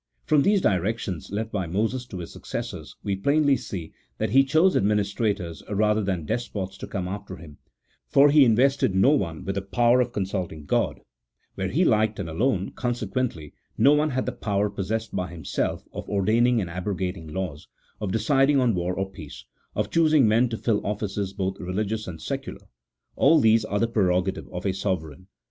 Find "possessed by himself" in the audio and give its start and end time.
14.71-15.85